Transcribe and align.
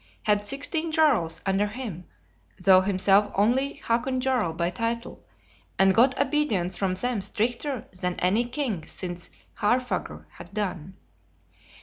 Had 0.23 0.47
sixteen 0.47 0.91
Jarls 0.91 1.41
under 1.45 1.67
him, 1.67 2.05
though 2.59 2.81
himself 2.81 3.31
only 3.35 3.73
Hakon 3.75 4.19
Jarl 4.19 4.51
by 4.51 4.71
title; 4.71 5.23
and 5.77 5.93
got 5.93 6.19
obedience 6.19 6.75
from 6.75 6.95
them 6.95 7.21
stricter 7.21 7.87
than 8.01 8.15
any 8.15 8.45
king 8.45 8.83
since 8.87 9.29
Haarfagr 9.59 10.25
had 10.31 10.55
done. 10.55 10.95